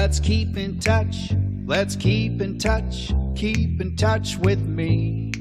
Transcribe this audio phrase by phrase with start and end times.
[0.00, 1.32] Let's keep in touch.
[1.66, 3.12] Let's keep in touch.
[3.34, 5.32] Keep in touch with me.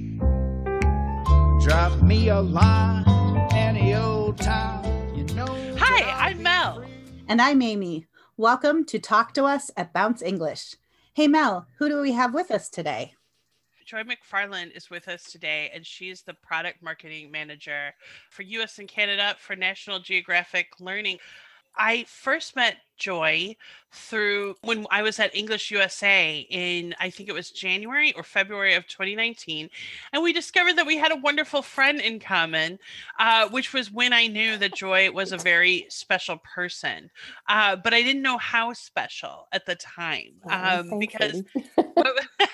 [1.62, 3.06] Drop me a line
[3.54, 5.16] any old time.
[5.16, 5.46] You know.
[5.78, 6.84] Hi, I'll I'm be Mel.
[7.28, 8.08] And I'm Amy.
[8.36, 10.76] Welcome to Talk to Us at Bounce English.
[11.14, 13.14] Hey, Mel, who do we have with us today?
[13.86, 17.94] Joy McFarland is with us today, and she's the product marketing manager
[18.32, 21.20] for US and Canada for National Geographic Learning.
[21.78, 23.56] I first met Joy
[23.92, 28.74] through when I was at English USA in, I think it was January or February
[28.74, 29.70] of 2019.
[30.14, 32.80] And we discovered that we had a wonderful friend in common,
[33.20, 37.10] uh, which was when I knew that Joy was a very special person.
[37.48, 41.44] Uh, but I didn't know how special at the time Oh, um, thanks, because.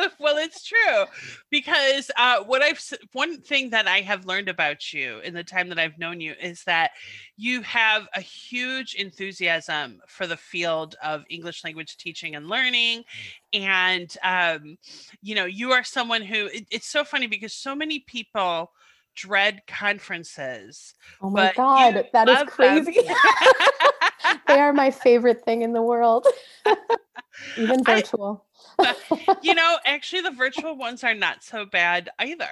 [0.18, 1.04] well, it's true
[1.50, 5.68] because uh, what I've one thing that I have learned about you in the time
[5.70, 6.92] that I've known you is that
[7.36, 13.04] you have a huge enthusiasm for the field of English language teaching and learning,
[13.52, 14.76] and um,
[15.22, 18.72] you know you are someone who it- it's so funny because so many people
[19.14, 20.94] dread conferences.
[21.20, 23.00] Oh my God, that is crazy.
[24.46, 26.26] they are my favorite thing in the world,
[27.56, 28.44] even I- virtual.
[29.42, 32.48] you know, actually, the virtual ones are not so bad either.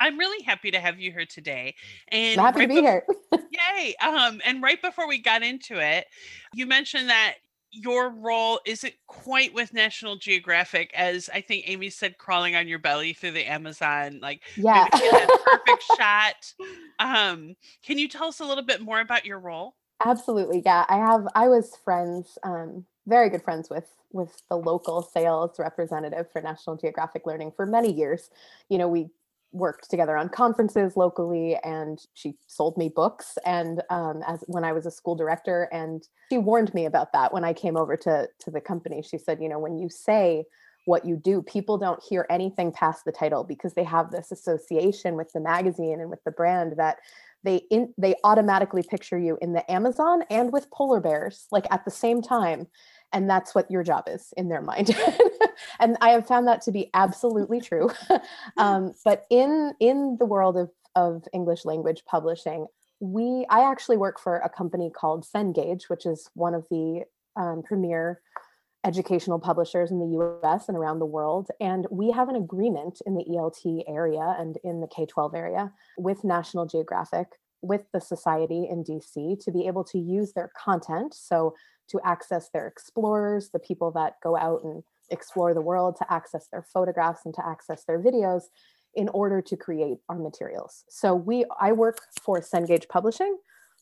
[0.00, 1.74] I'm really happy to have you here today.
[2.08, 3.04] And happy right to be here.
[3.76, 3.94] Yay.
[4.00, 6.06] Um, and right before we got into it,
[6.54, 7.34] you mentioned that
[7.72, 12.78] your role isn't quite with National Geographic, as I think Amy said, crawling on your
[12.78, 14.86] belly through the Amazon, like Yeah.
[14.92, 16.54] maybe get that perfect shot.
[17.00, 19.74] Um, can you tell us a little bit more about your role?
[20.04, 20.62] Absolutely.
[20.64, 20.86] Yeah.
[20.88, 26.30] I have I was friends, um, very good friends with with the local sales representative
[26.32, 28.30] for National Geographic Learning for many years.
[28.68, 29.10] You know, we
[29.52, 34.72] worked together on conferences locally and she sold me books and um, as when i
[34.72, 38.28] was a school director and she warned me about that when i came over to
[38.38, 40.44] to the company she said you know when you say
[40.84, 45.16] what you do people don't hear anything past the title because they have this association
[45.16, 46.98] with the magazine and with the brand that
[47.42, 51.84] they in they automatically picture you in the amazon and with polar bears like at
[51.84, 52.66] the same time
[53.12, 54.96] and that's what your job is in their mind.
[55.80, 57.90] And i have found that to be absolutely true.
[58.56, 62.66] Um, but in in the world of of english language publishing
[62.98, 67.04] we i actually work for a company called cengage which is one of the
[67.36, 68.20] um, premier
[68.84, 70.06] educational publishers in the
[70.42, 71.48] us and around the world.
[71.60, 76.24] And we have an agreement in the elt area and in the k-12 area with
[76.24, 77.26] national geographic
[77.60, 81.12] with the society in dc to be able to use their content.
[81.12, 81.54] So
[81.88, 86.48] to access their explorers the people that go out and explore the world to access
[86.52, 88.42] their photographs and to access their videos
[88.94, 90.84] in order to create our materials.
[90.88, 93.36] So we i work for cengage publishing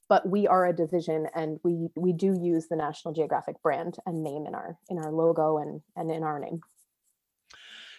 [0.09, 4.23] but we are a division and we we do use the national geographic brand and
[4.23, 6.61] name in our in our logo and and in our name.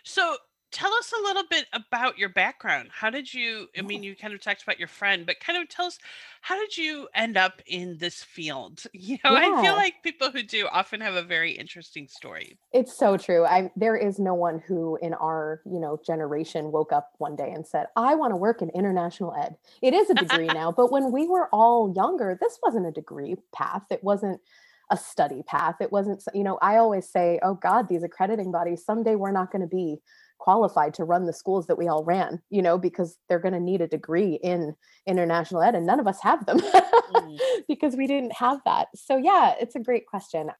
[0.03, 0.37] So
[0.71, 2.89] tell us a little bit about your background.
[2.91, 4.03] How did you, I mean, oh.
[4.03, 5.97] you kind of talked about your friend, but kind of tell us,
[6.41, 8.83] how did you end up in this field?
[8.99, 12.57] You know, I feel like people who do often have a very interesting story.
[12.73, 13.45] It's so true.
[13.45, 17.51] I there is no one who in our, you know, generation woke up one day
[17.51, 20.91] and said, "I want to work in international ed." It is a degree now, but
[20.91, 23.83] when we were all younger, this wasn't a degree path.
[23.91, 24.41] It wasn't
[24.89, 25.75] a study path.
[25.79, 29.51] It wasn't, you know, I always say, "Oh god, these accrediting bodies, someday we're not
[29.51, 30.01] going to be
[30.37, 33.59] qualified to run the schools that we all ran, you know, because they're going to
[33.59, 34.75] need a degree in
[35.05, 37.39] international ed and none of us have them." Mm.
[37.67, 38.87] because we didn't have that.
[38.95, 40.51] So yeah, it's a great question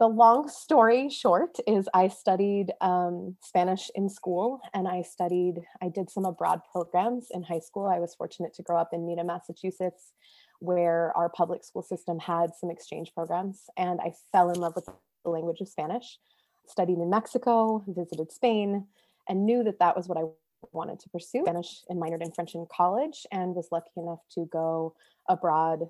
[0.00, 5.90] the long story short is I studied um, Spanish in school and I studied, I
[5.90, 7.86] did some abroad programs in high school.
[7.86, 10.12] I was fortunate to grow up in Needham, Massachusetts,
[10.58, 13.64] where our public school system had some exchange programs.
[13.76, 16.18] And I fell in love with the language of Spanish,
[16.66, 18.86] studied in Mexico, visited Spain,
[19.28, 20.24] and knew that that was what I
[20.72, 21.42] wanted to pursue.
[21.44, 24.94] Spanish and minored in French in college and was lucky enough to go
[25.28, 25.88] abroad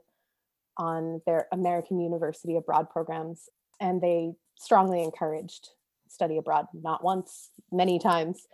[0.77, 3.49] on their American University abroad programs.
[3.81, 5.71] And they strongly encouraged
[6.09, 8.47] study abroad, not once, many times.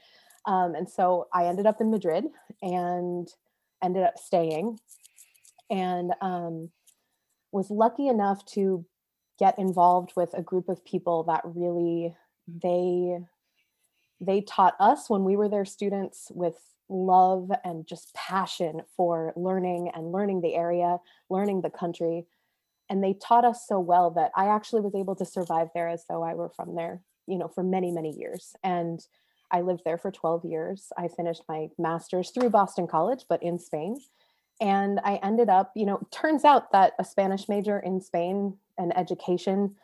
[0.47, 2.25] Um, and so I ended up in Madrid
[2.63, 3.29] and
[3.83, 4.79] ended up staying.
[5.69, 6.71] And um,
[7.51, 8.85] was lucky enough to
[9.39, 12.15] get involved with a group of people that really
[12.51, 12.61] mm.
[12.63, 13.25] they
[14.19, 16.57] they taught us when we were their students with
[16.89, 20.99] love and just passion for learning and learning the area
[21.29, 22.27] learning the country
[22.89, 26.05] and they taught us so well that I actually was able to survive there as
[26.09, 28.55] though I were from there, you know, for many, many years.
[28.63, 29.01] And
[29.51, 30.93] I lived there for 12 years.
[30.97, 33.99] I finished my master's through Boston College, but in Spain.
[34.61, 38.97] And I ended up, you know, turns out that a Spanish major in Spain and
[38.97, 39.75] education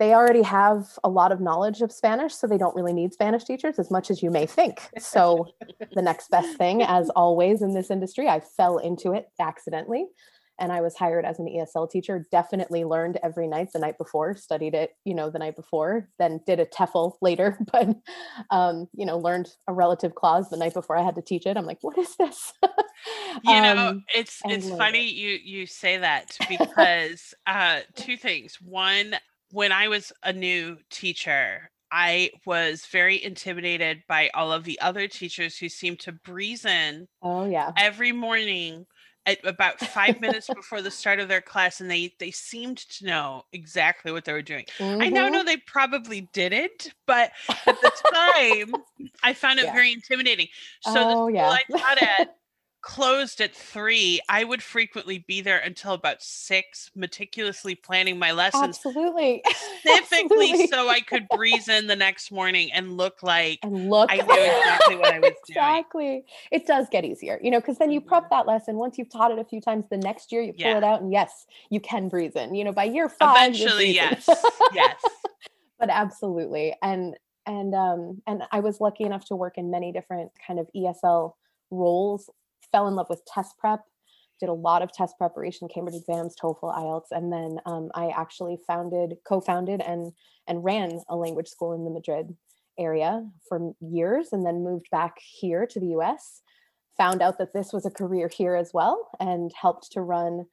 [0.00, 3.44] they already have a lot of knowledge of Spanish, so they don't really need Spanish
[3.44, 4.80] teachers as much as you may think.
[4.98, 5.46] So,
[5.94, 10.06] the next best thing, as always in this industry, I fell into it accidentally
[10.58, 12.24] and I was hired as an ESL teacher.
[12.30, 16.40] Definitely learned every night the night before, studied it, you know, the night before, then
[16.46, 17.96] did a TEFL later, but,
[18.50, 21.56] um, you know, learned a relative clause the night before I had to teach it.
[21.56, 22.52] I'm like, what is this?
[23.44, 25.14] you know, um, it's it's funny it.
[25.14, 28.58] you you say that because uh, two things.
[28.60, 29.16] One,
[29.50, 35.08] when I was a new teacher, I was very intimidated by all of the other
[35.08, 37.08] teachers who seemed to breeze in.
[37.22, 37.72] Oh yeah.
[37.76, 38.86] Every morning
[39.26, 43.06] at about five minutes before the start of their class and they they seemed to
[43.06, 45.00] know exactly what they were doing mm-hmm.
[45.00, 47.32] i now know they probably didn't but
[47.66, 48.74] at the time
[49.22, 49.72] i found it yeah.
[49.72, 50.46] very intimidating
[50.82, 51.48] so oh, the yeah.
[51.48, 52.36] i taught at
[52.84, 58.76] closed at three, I would frequently be there until about six, meticulously planning my lessons.
[58.76, 59.42] Absolutely.
[59.78, 60.66] Specifically Absolutely.
[60.66, 64.22] so I could breeze in the next morning and look like and look I knew
[64.22, 66.04] exactly what I was exactly.
[66.04, 66.16] doing.
[66.18, 66.24] Exactly.
[66.52, 68.34] It does get easier, you know, because then you prep mm-hmm.
[68.34, 68.76] that lesson.
[68.76, 70.76] Once you've taught it a few times, the next year you pull yeah.
[70.76, 72.54] it out and yes, you can breeze in.
[72.54, 73.54] You know, by year five.
[73.54, 74.28] Eventually, yes.
[74.74, 75.02] yes.
[75.78, 76.74] but absolutely.
[76.82, 77.16] And
[77.46, 81.32] and um and I was lucky enough to work in many different kind of ESL
[81.70, 82.28] roles
[82.74, 83.84] fell in love with test prep
[84.40, 88.58] did a lot of test preparation cambridge exams toefl ielts and then um, i actually
[88.66, 90.10] founded co-founded and
[90.48, 92.34] and ran a language school in the madrid
[92.76, 96.42] area for years and then moved back here to the us
[96.96, 100.44] found out that this was a career here as well and helped to run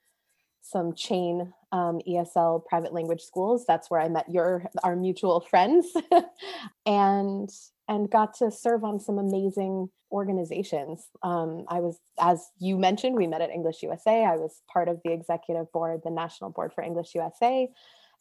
[0.62, 3.65] some chain um, esl private language schools.
[3.67, 5.88] That's where i met your our mutual friends.
[6.85, 7.50] And
[7.91, 11.09] and got to serve on some amazing organizations.
[11.23, 14.23] Um, I was, as you mentioned, we met at English USA.
[14.23, 17.67] I was part of the executive board, the National Board for English USA.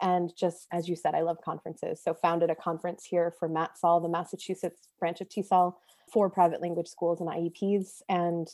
[0.02, 2.02] And just as you said, I love conferences.
[2.02, 5.75] So founded a conference here for MATSOL, the Massachusetts branch of TESOL,
[6.12, 8.02] for private language schools and IEPs.
[8.08, 8.49] And,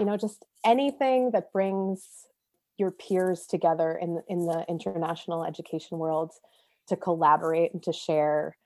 [0.00, 2.26] you know, just anything that brings
[2.76, 6.32] your peers together in, in the international education world
[6.88, 8.56] to collaborate and to share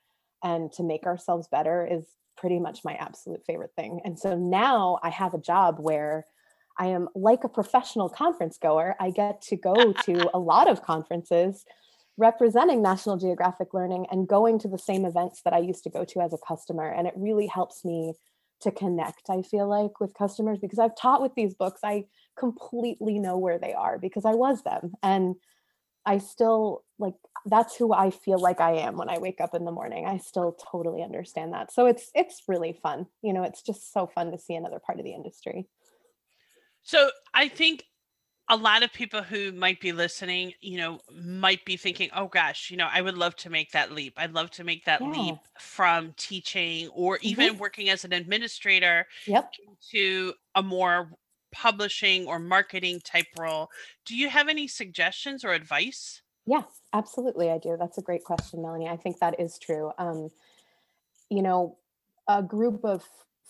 [0.43, 2.05] and to make ourselves better is
[2.37, 4.01] pretty much my absolute favorite thing.
[4.03, 6.25] And so now I have a job where
[6.77, 8.95] I am like a professional conference goer.
[8.99, 11.65] I get to go to a lot of conferences
[12.17, 16.03] representing National Geographic Learning and going to the same events that I used to go
[16.05, 16.89] to as a customer.
[16.89, 18.13] And it really helps me
[18.61, 21.81] to connect, I feel like, with customers because I've taught with these books.
[21.83, 22.05] I
[22.37, 24.93] completely know where they are because I was them.
[25.03, 25.35] And
[26.05, 27.15] I still like
[27.45, 30.05] that's who I feel like I am when I wake up in the morning.
[30.05, 31.71] I still totally understand that.
[31.71, 33.07] So it's it's really fun.
[33.21, 35.67] You know, it's just so fun to see another part of the industry.
[36.83, 37.85] So I think
[38.49, 42.69] a lot of people who might be listening, you know, might be thinking, "Oh gosh,
[42.69, 44.13] you know, I would love to make that leap.
[44.17, 45.07] I'd love to make that yeah.
[45.07, 47.59] leap from teaching or even mm-hmm.
[47.59, 49.51] working as an administrator yep.
[49.91, 51.11] to a more
[51.51, 53.69] publishing or marketing type role.
[54.05, 56.21] Do you have any suggestions or advice?
[56.45, 56.63] Yeah,
[56.93, 57.51] absolutely.
[57.51, 57.77] I do.
[57.79, 58.89] That's a great question, Melanie.
[58.89, 59.91] I think that is true.
[59.97, 60.29] Um,
[61.29, 61.77] you know,
[62.27, 63.03] a group of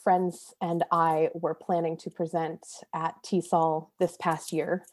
[0.04, 4.86] friends and I were planning to present at TESOL this past year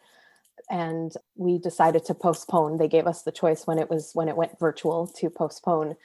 [0.71, 4.37] and we decided to postpone they gave us the choice when it was when it
[4.37, 5.97] went virtual to postpone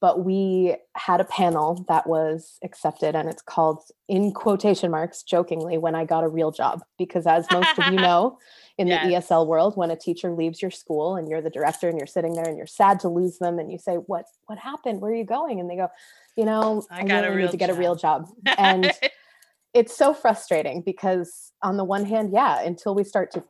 [0.00, 5.78] but we had a panel that was accepted and it's called in quotation marks jokingly
[5.78, 8.38] when i got a real job because as most of you know
[8.78, 9.06] in yes.
[9.06, 12.06] the esl world when a teacher leaves your school and you're the director and you're
[12.06, 15.12] sitting there and you're sad to lose them and you say what what happened where
[15.12, 15.88] are you going and they go
[16.36, 17.76] you know i, I really need to get job.
[17.76, 18.92] a real job and
[19.74, 23.44] it's so frustrating because on the one hand yeah until we start to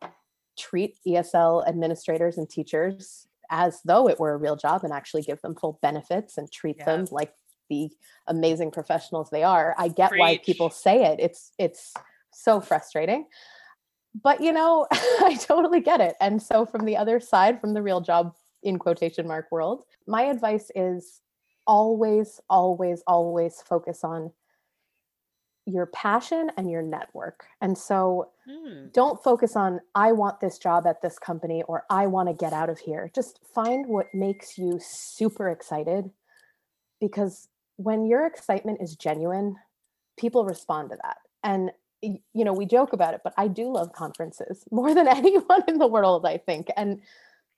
[0.59, 5.41] treat esl administrators and teachers as though it were a real job and actually give
[5.41, 6.85] them full benefits and treat yeah.
[6.85, 7.33] them like
[7.69, 7.91] the
[8.27, 9.75] amazing professionals they are.
[9.79, 10.21] I get Preach.
[10.21, 11.21] why people say it.
[11.21, 11.95] It's it's
[12.33, 13.27] so frustrating.
[14.23, 16.15] But you know, I totally get it.
[16.21, 20.23] And so from the other side from the real job in quotation mark world, my
[20.23, 21.21] advice is
[21.67, 24.33] always always always focus on
[25.69, 27.45] your passion and your network.
[27.61, 28.93] And so mm.
[28.93, 32.53] don't focus on, I want this job at this company or I want to get
[32.53, 33.11] out of here.
[33.15, 36.11] Just find what makes you super excited
[37.01, 39.57] because when your excitement is genuine,
[40.19, 41.19] people respond to that.
[41.45, 41.71] And
[42.01, 45.79] you know, we joke about it, but I do love conferences more than anyone in
[45.79, 46.69] the world, I think.
[46.77, 47.03] And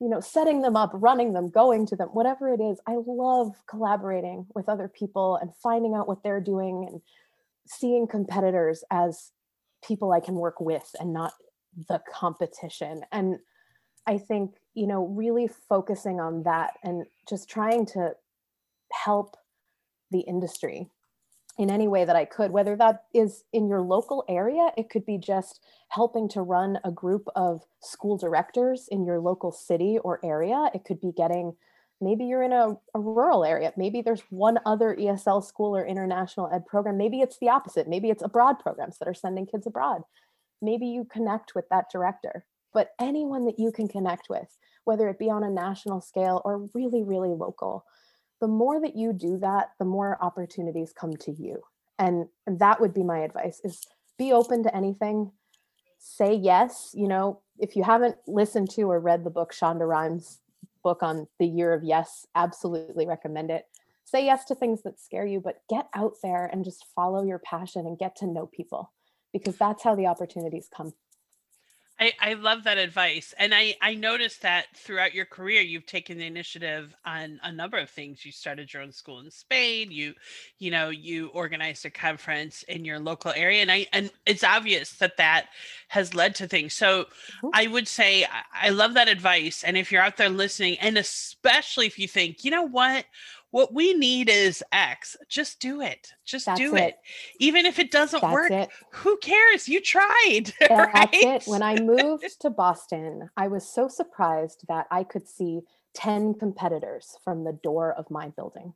[0.00, 3.54] you know, setting them up, running them, going to them, whatever it is, I love
[3.68, 7.02] collaborating with other people and finding out what they're doing and
[7.66, 9.32] seeing competitors as
[9.86, 11.32] people I can work with and not
[11.88, 13.02] the competition.
[13.12, 13.38] And
[14.06, 18.12] I think, you know, really focusing on that and just trying to
[18.92, 19.36] help
[20.10, 20.88] the industry
[21.58, 25.04] in any way that I could, whether that is in your local area, it could
[25.04, 30.24] be just helping to run a group of school directors in your local city or
[30.24, 30.70] area.
[30.74, 31.54] It could be getting,
[32.00, 33.72] maybe you're in a, a, rural area.
[33.76, 36.96] Maybe there's one other ESL school or international ed program.
[36.96, 37.88] Maybe it's the opposite.
[37.88, 40.02] Maybe it's abroad programs that are sending kids abroad.
[40.62, 45.18] Maybe you connect with that director, but anyone that you can connect with, whether it
[45.18, 47.84] be on a national scale or really, really local
[48.40, 51.62] the more that you do that, the more opportunities come to you.
[51.98, 53.86] And, that would be my advice is
[54.18, 55.30] be open to anything.
[55.98, 56.90] Say yes.
[56.94, 60.40] You know, if you haven't listened to or read the book, Shonda Rhimes'
[60.82, 63.64] book on the year of yes, absolutely recommend it.
[64.04, 67.38] Say yes to things that scare you, but get out there and just follow your
[67.38, 68.92] passion and get to know people
[69.32, 70.92] because that's how the opportunities come.
[72.00, 73.34] I, I love that advice.
[73.38, 77.76] And I, I noticed that throughout your career, you've taken the initiative on a number
[77.76, 78.24] of things.
[78.24, 79.90] You started your own school in Spain.
[79.90, 80.14] You,
[80.58, 83.60] you know, you organized a conference in your local area.
[83.60, 85.48] And I, and it's obvious that that
[85.88, 86.72] has led to things.
[86.72, 87.48] So mm-hmm.
[87.52, 89.62] I would say, I love that advice.
[89.62, 93.04] And if you're out there listening, and especially if you think, you know what,
[93.50, 95.16] what we need is X.
[95.28, 96.12] Just do it.
[96.24, 96.80] Just That's do it.
[96.80, 96.98] it.
[97.38, 98.70] Even if it doesn't That's work, it.
[98.92, 99.68] who cares?
[99.68, 100.52] You tried.
[100.60, 101.08] That's right?
[101.12, 101.44] it.
[101.46, 105.62] When I moved to Boston, I was so surprised that I could see
[105.94, 108.74] 10 competitors from the door of my building.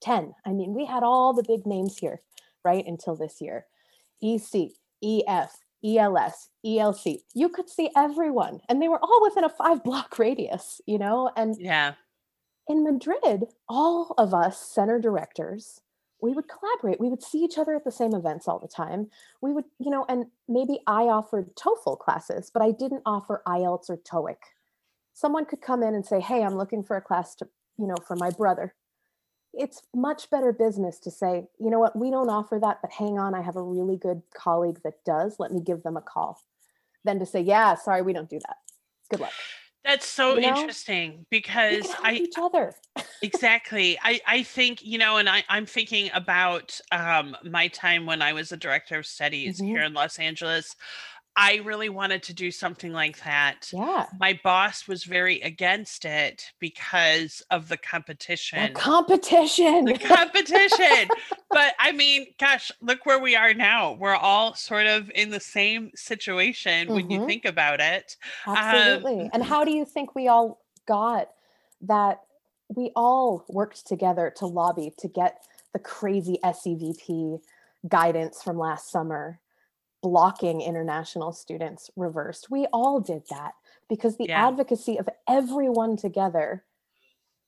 [0.00, 0.34] 10.
[0.44, 2.20] I mean, we had all the big names here,
[2.64, 2.84] right?
[2.86, 3.66] Until this year.
[4.22, 7.18] EC, EF, ELS, ELC.
[7.34, 11.30] You could see everyone, and they were all within a five block radius, you know?
[11.36, 11.94] And yeah
[12.68, 15.80] in Madrid, all of us center directors,
[16.20, 17.00] we would collaborate.
[17.00, 19.10] We would see each other at the same events all the time.
[19.40, 23.90] We would, you know, and maybe I offered TOEFL classes, but I didn't offer IELTS
[23.90, 24.38] or TOEIC.
[25.12, 27.96] Someone could come in and say, "Hey, I'm looking for a class to, you know,
[28.06, 28.74] for my brother."
[29.52, 31.96] It's much better business to say, "You know what?
[31.96, 35.38] We don't offer that, but hang on, I have a really good colleague that does.
[35.38, 36.40] Let me give them a call."
[37.04, 38.58] Than to say, "Yeah, sorry, we don't do that."
[39.10, 39.32] Good luck.
[39.86, 40.56] That's so you know?
[40.56, 42.74] interesting because I each other.
[43.22, 43.96] exactly.
[44.02, 48.32] I I think, you know, and I I'm thinking about um my time when I
[48.32, 49.68] was a director of studies mm-hmm.
[49.68, 50.74] here in Los Angeles.
[51.36, 53.70] I really wanted to do something like that.
[53.72, 54.06] Yeah.
[54.18, 58.72] My boss was very against it because of the competition.
[58.72, 59.84] The competition.
[59.84, 61.08] The competition.
[61.50, 63.92] but I mean, gosh, look where we are now.
[63.92, 66.94] We're all sort of in the same situation mm-hmm.
[66.94, 67.28] when you mm-hmm.
[67.28, 68.16] think about it.
[68.46, 69.24] Absolutely.
[69.24, 71.28] Um, and how do you think we all got
[71.82, 72.20] that
[72.68, 77.40] we all worked together to lobby to get the crazy SEVP
[77.88, 79.38] guidance from last summer
[80.02, 82.50] blocking international students reversed.
[82.50, 83.52] We all did that
[83.88, 84.46] because the yeah.
[84.46, 86.64] advocacy of everyone together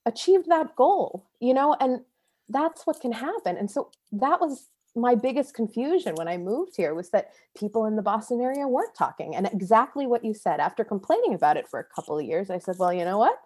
[0.05, 2.01] achieved that goal, you know, and
[2.49, 3.57] that's what can happen.
[3.57, 7.95] And so that was my biggest confusion when I moved here was that people in
[7.95, 9.35] the Boston area weren't talking.
[9.35, 12.59] And exactly what you said after complaining about it for a couple of years, I
[12.59, 13.39] said, well, you know what?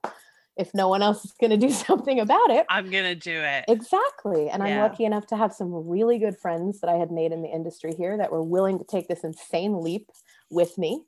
[0.58, 3.40] If no one else is going to do something about it, I'm going to do
[3.42, 3.66] it.
[3.68, 4.50] Exactly.
[4.50, 4.70] And yeah.
[4.70, 7.50] I'm lucky enough to have some really good friends that I had made in the
[7.50, 10.10] industry here that were willing to take this insane leap
[10.50, 11.04] with me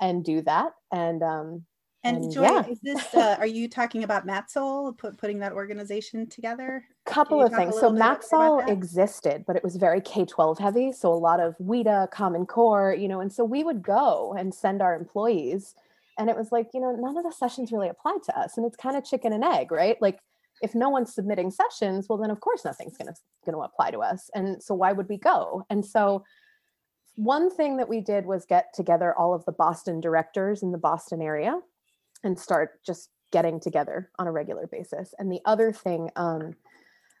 [0.00, 0.72] and do that.
[0.92, 1.64] And, um,
[2.04, 2.66] and, and Joy, yeah.
[2.66, 6.84] is this, uh, are you talking about MATSOL, put, putting that organization together?
[7.06, 7.78] Couple of things.
[7.78, 10.92] So MATSOL existed, but it was very K-12 heavy.
[10.92, 14.54] So a lot of WIDA, Common Core, you know, and so we would go and
[14.54, 15.74] send our employees
[16.18, 18.66] and it was like you know none of the sessions really applied to us and
[18.66, 20.00] it's kind of chicken and egg right?
[20.00, 20.20] Like
[20.60, 23.12] if no one's submitting sessions well then of course nothing's going
[23.46, 25.64] to apply to us and so why would we go?
[25.70, 26.24] And so
[27.14, 30.78] one thing that we did was get together all of the boston directors in the
[30.78, 31.58] boston area
[32.24, 35.14] and start just getting together on a regular basis.
[35.18, 36.54] And the other thing um,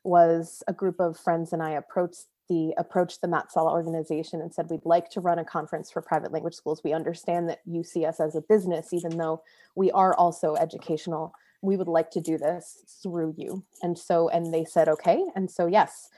[0.04, 4.70] was a group of friends and i approached the approached the MATSOL organization and said,
[4.70, 6.82] we'd like to run a conference for private language schools.
[6.82, 9.42] We understand that you see us as a business, even though
[9.74, 11.34] we are also educational.
[11.60, 13.64] We would like to do this through you.
[13.82, 15.22] And so, and they said, okay.
[15.34, 16.08] And so, yes,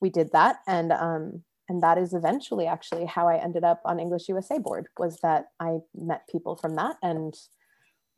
[0.00, 0.60] we did that.
[0.66, 4.88] And, um, and that is eventually actually how I ended up on English USA board
[4.98, 7.34] was that I met people from that and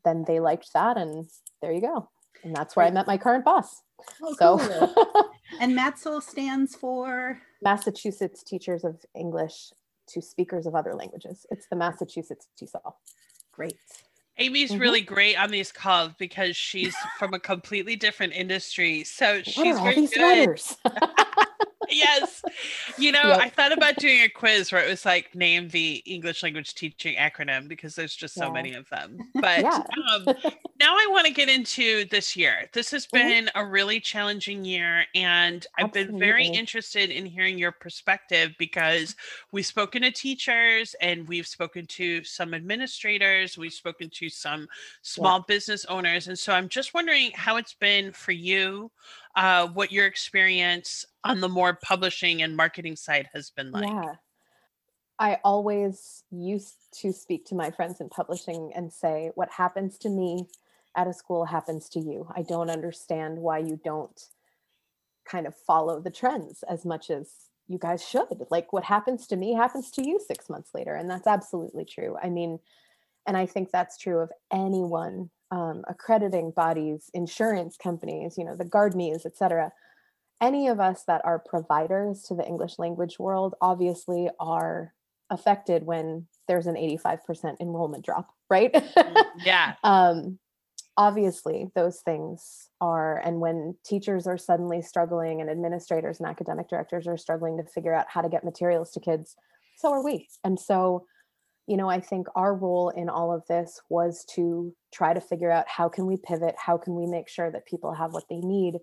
[0.05, 0.97] then they liked that.
[0.97, 1.27] And
[1.61, 2.09] there you go.
[2.45, 3.83] And that's where I met my current boss.
[4.23, 5.31] Oh, so, cool.
[5.61, 9.73] and MATSOL stands for Massachusetts Teachers of English
[10.09, 11.47] to Speakers of Other Languages.
[11.51, 12.95] It's the Massachusetts TESOL.
[13.53, 13.79] Great.
[14.39, 14.81] Amy's mm-hmm.
[14.81, 19.05] really great on these calls because she's from a completely different industry.
[19.05, 20.61] So she's very good.
[21.93, 22.45] yes.
[22.97, 23.39] You know, Yep.
[23.39, 27.17] I thought about doing a quiz where it was like name the English language teaching
[27.17, 28.51] acronym because there's just so Yeah.
[28.51, 29.25] many of them.
[29.41, 29.83] But Yeah.
[30.13, 30.33] um,
[30.81, 32.69] now I want to get into this year.
[32.73, 33.37] This has Mhm.
[33.37, 39.15] been a really challenging year, and I've been very interested in hearing your perspective because
[39.53, 44.69] we've spoken to teachers and we've spoken to some administrators, we've spoken to some
[45.03, 48.91] small business owners, and so I'm just wondering how it's been for you,
[49.37, 53.89] uh, what your experience on the more publishing and marketing side has been like.
[53.89, 54.15] Yeah.
[55.19, 60.09] I always used to speak to my friends in publishing and say, what happens to
[60.09, 60.49] me
[60.97, 62.27] at a school happens to you.
[62.35, 64.21] I don't understand why you don't
[65.25, 67.31] kind of follow the trends as much as
[67.69, 68.47] you guys should.
[68.51, 70.95] Like what happens to me happens to you six months later.
[70.97, 72.17] And that's absolutely true.
[72.21, 72.59] I mean,
[73.27, 78.65] and I think that's true of anyone, um, accrediting bodies, insurance companies, you know, the
[78.65, 79.71] GuardMe's, et cetera
[80.43, 84.93] any of us that are providers to the English language world obviously are
[85.31, 88.75] affected when there's an 85% enrollment drop, right?
[89.45, 89.75] Yeah.
[89.85, 90.39] um,
[90.97, 97.07] obviously, those things are, and when teachers are suddenly struggling and administrators and academic directors
[97.07, 99.37] are struggling to figure out how to get materials to kids,
[99.77, 100.29] so are we.
[100.45, 101.07] And so,
[101.69, 105.51] you know, I think our role in all of this was to try to figure
[105.51, 108.41] out how can we pivot, how can we make sure that people have what they
[108.41, 108.79] need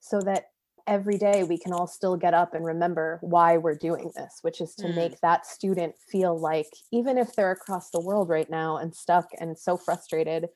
[0.00, 0.46] so that
[0.86, 4.60] every day we can all still get up and remember why we're doing this, which
[4.60, 4.94] is to Mm.
[4.94, 9.30] make that student feel like, even if they're across the world right now and stuck
[9.38, 10.48] and so frustrated,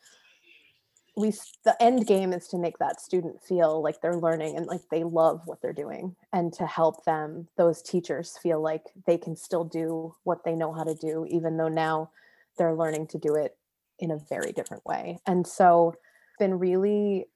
[1.16, 1.33] we
[1.64, 5.02] the end game is to make that student feel like they're learning and like they
[5.02, 9.64] love what they're doing and to help them those teachers feel like they can still
[9.64, 12.11] do what they know how to do even though now
[12.59, 13.56] they're learning to do it
[13.99, 15.95] in a very different way and so
[16.38, 17.26] been really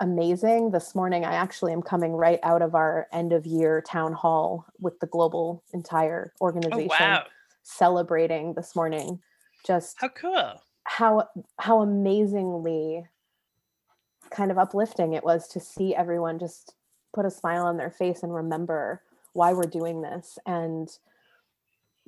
[0.00, 4.12] amazing this morning i actually am coming right out of our end of year town
[4.12, 7.24] hall with the global entire Oh, organization wow.
[7.64, 9.20] celebrating this morning
[9.66, 10.62] just How cool.
[10.84, 11.28] how
[11.58, 13.06] how amazingly
[14.30, 16.74] kind of uplifting it was to see everyone just
[17.12, 20.88] put a smile on their face and remember why we're doing this and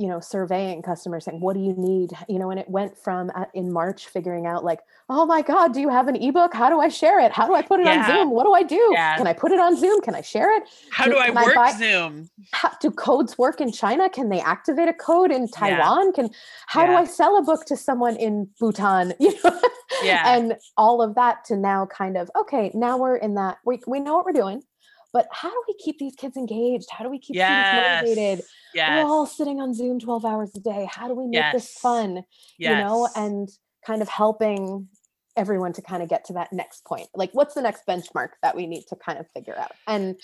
[0.01, 3.31] you know surveying customers saying what do you need you know and it went from
[3.35, 6.71] uh, in march figuring out like oh my god do you have an ebook how
[6.71, 8.01] do i share it how do i put it Yeah.
[8.01, 9.17] on zoom what do i do Yeah.
[9.19, 11.37] can i put it on zoom can i share it How Do- do I can
[11.37, 12.31] I work buy- Zoom?
[12.53, 14.09] how, do codes work in China?
[14.09, 16.13] Can they activate a code in Taiwan?
[16.13, 16.31] Can
[16.67, 19.13] how do I sell a book to someone in Bhutan?
[19.21, 19.61] You know,
[20.03, 20.23] Yeah.
[20.35, 24.01] and all of that to now kind of okay, now we're in that we we
[24.01, 24.63] know what we're doing,
[25.13, 26.89] but how do we keep these kids engaged?
[26.91, 28.01] How do we keep yes.
[28.01, 28.45] students motivated?
[28.75, 29.05] Yes.
[29.05, 30.89] We're all sitting on Zoom twelve hours a day.
[30.91, 32.25] How do we make this fun?
[32.59, 32.71] yes.
[32.71, 33.49] You know, and
[33.87, 34.89] kind of helping
[35.37, 37.09] everyone to kind of get to that next point.
[37.15, 39.73] Like, what's the next benchmark that we need to kind of figure out?
[39.87, 40.21] And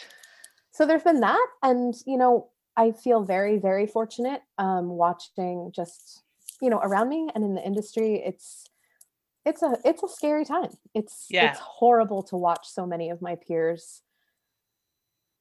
[0.73, 1.47] so there's been that.
[1.63, 6.23] And, you know, I feel very, very fortunate um, watching just,
[6.61, 8.23] you know, around me and in the industry.
[8.25, 8.67] It's,
[9.47, 10.71] it's a, it's a scary time.
[10.93, 11.51] It's, Yeah.
[11.51, 14.03] it's horrible to watch so many of my peers,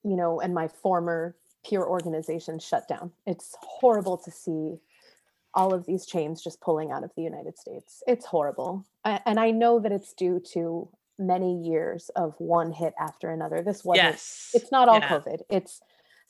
[0.05, 3.11] you know, and my former peer organizations shut down.
[3.25, 4.77] It's horrible to see
[5.53, 8.03] all of these chains just pulling out of the United States.
[8.07, 8.85] It's horrible.
[9.05, 10.87] A- And I know that it's due to
[11.17, 13.61] many years of one hit after another.
[13.63, 14.51] This wasn't, yes.
[14.53, 15.09] it's not all Yeah.
[15.09, 15.41] COVID.
[15.49, 15.81] It's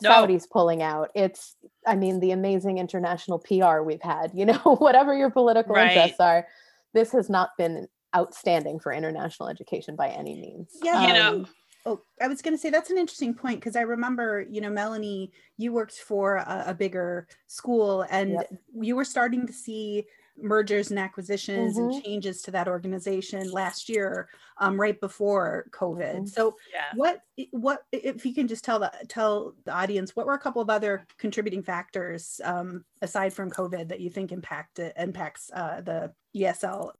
[0.02, 0.12] No.
[0.12, 1.10] Saudis pulling out.
[1.16, 1.56] It's,
[1.88, 5.92] I mean, the amazing international PR we've had, you know, whatever your political Right.
[5.92, 6.48] interests are,
[6.94, 10.70] this has not been outstanding for international education by any means.
[10.84, 11.48] Yeah, You know- um,
[11.88, 14.71] Oh, I was going to say that's an interesting point because I remember, you know,
[14.71, 18.54] Melanie, you worked for a, a bigger school and Yep.
[18.82, 20.06] you were starting to see
[20.38, 22.04] mergers and acquisitions and Mhm.
[22.04, 26.21] changes to that organization last year, um, right before COVID.
[26.24, 26.30] Mhm.
[26.30, 26.91] So, Yeah.
[26.95, 27.21] what
[27.52, 30.69] what if you can just tell the tell the audience what were a couple of
[30.71, 36.93] other contributing factors um, aside from COVID that you think impact impacts uh, the ESL?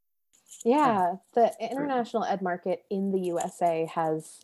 [0.64, 4.40] Yeah, the international ed market in the USA has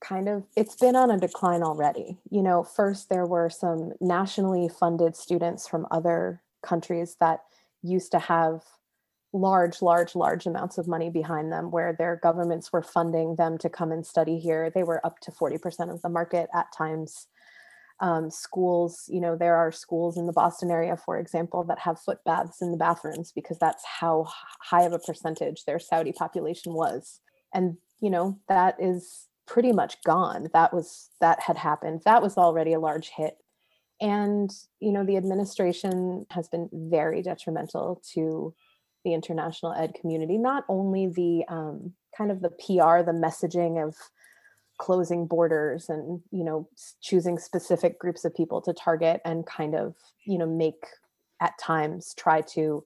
[0.00, 2.18] kind of it's been on a decline already.
[2.30, 7.40] You know, first there were some nationally funded students from other countries that
[7.82, 8.62] used to have
[9.32, 13.68] large large large amounts of money behind them where their governments were funding them to
[13.68, 14.70] come and study here.
[14.70, 17.26] They were up to 40% of the market at times.
[18.00, 22.00] Um, schools, you know, there are schools in the Boston area, for example, that have
[22.00, 24.28] foot baths in the bathrooms because that's how
[24.60, 27.20] high of a percentage their Saudi population was.
[27.52, 30.48] And, you know, that is pretty much gone.
[30.52, 32.02] That was, that had happened.
[32.04, 33.36] That was already a large hit.
[34.00, 38.54] And, you know, the administration has been very detrimental to
[39.04, 43.96] the international ed community, not only the um, kind of the PR, the messaging of,
[44.78, 46.68] closing borders and you know
[47.02, 50.86] choosing specific groups of people to target and kind of you know make
[51.40, 52.84] at times try to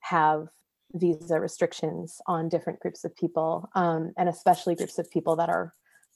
[0.00, 0.48] have
[0.94, 5.72] visa restrictions on different groups of people um, and especially groups of people that are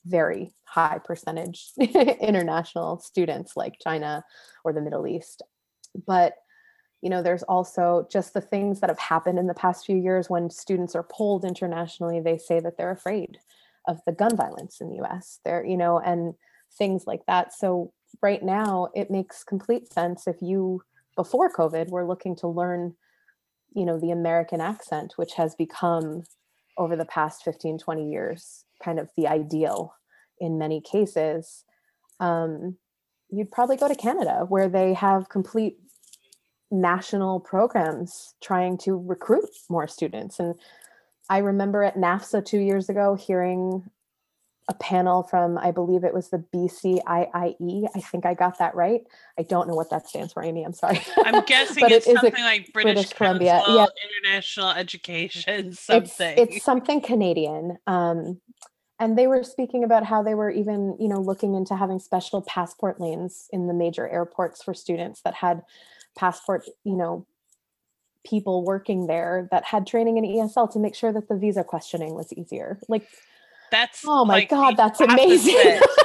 [0.06, 4.24] very high percentage international students like china
[4.64, 5.42] or the middle east.
[6.06, 6.34] But
[7.02, 10.30] you know there's also just the things that have happened in the past few years
[10.30, 13.38] when students are polled internationally they say that they're afraid
[13.86, 16.34] of the gun violence in the US there you know and
[16.76, 17.52] things like that.
[17.52, 17.92] So
[18.22, 20.82] right now it makes complete sense if you
[21.16, 22.94] before covid were looking to learn
[23.74, 26.22] you know the american accent which has become
[26.78, 29.94] over the past 15 20 years kind of the ideal
[30.40, 31.64] in many cases
[32.20, 32.76] um,
[33.30, 35.78] you'd probably go to canada where they have complete
[36.70, 40.38] national programs trying to recruit more students.
[40.40, 40.54] And
[41.28, 43.88] I remember at NAFSA two years ago hearing
[44.68, 47.88] a panel from, I believe it was the BCIIE.
[47.94, 49.02] I think I got that right.
[49.38, 50.64] I don't know what that stands for, Amy.
[50.64, 51.00] I'm sorry.
[51.24, 53.86] I'm guessing But it's it something like British, British Columbia, yeah.
[54.24, 56.34] International Education, it's, something.
[56.36, 57.78] it's something Canadian.
[57.86, 58.40] Um,
[58.98, 62.42] and they were speaking about how they were even, you know, looking into having special
[62.42, 65.62] passport lanes in the major airports for students that had
[66.16, 67.24] passport, you know,
[68.24, 72.14] people working there that had training in ESL to make sure that the visa questioning
[72.14, 72.80] was easier.
[72.88, 73.06] Like,
[73.70, 75.54] That's oh my like God, that's amazing.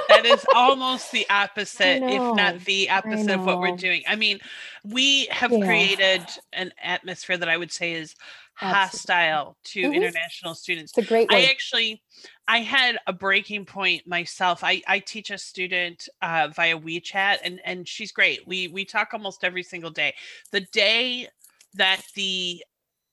[0.10, 4.04] that is almost the opposite, if not the opposite of what we're doing.
[4.08, 4.40] I mean,
[4.84, 5.66] we have Yeah.
[5.66, 6.22] created
[6.54, 8.16] an atmosphere that I would say is
[8.62, 8.78] Absolutely.
[8.78, 9.96] hostile to Mhm.
[9.96, 10.92] international students.
[10.92, 12.02] it's a great I actually,
[12.48, 14.64] I had a breaking point myself.
[14.64, 18.46] I, I teach a student uh, via WeChat, and and she's great.
[18.48, 20.14] We we talk almost every single day.
[20.52, 21.30] The day
[21.76, 22.64] that the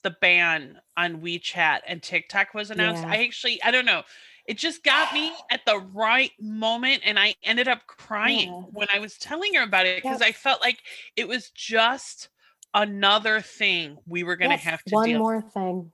[0.02, 3.10] the ban on WeChat and TikTok was announced, Yeah.
[3.10, 4.02] I actually I don't know.
[4.48, 8.62] It just got me at the right moment, and I ended up crying Yeah.
[8.72, 10.22] when I was telling her about it because.
[10.22, 10.78] I felt like
[11.16, 12.30] it was just
[12.72, 14.96] another thing we were going to Yes, have to do.
[14.96, 15.92] one more thing.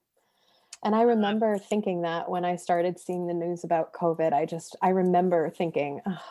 [0.84, 1.08] And I uh-huh.
[1.08, 5.50] remember thinking that when I started seeing the news about COVID, I just I remember
[5.50, 6.22] thinking, oh,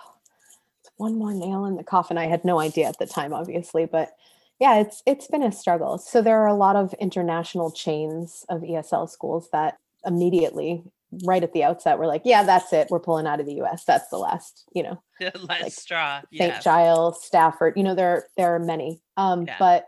[0.79, 2.17] it's one more nail in the coffin.
[2.17, 4.15] I had no idea at the time, obviously, but
[4.59, 5.97] yeah, it's it's been a struggle.
[5.97, 10.83] So there are a lot of international chains of ESL schools that immediately,
[11.26, 12.88] right at the outset, were like, yeah, that's it.
[12.89, 13.84] We're pulling out of the US.
[13.86, 16.19] That's the last, you know, The last like, straw.
[16.34, 16.54] St.
[16.54, 16.60] Yeah.
[16.60, 19.02] Giles, Stafford, you know, there there are many.
[19.17, 19.56] Um, Yeah.
[19.60, 19.88] but